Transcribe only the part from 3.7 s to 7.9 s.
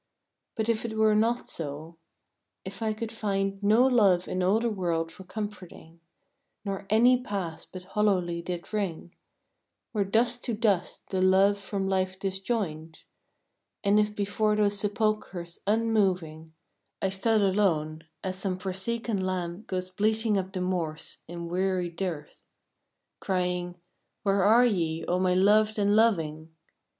love in all the world for comforting, Nor any path but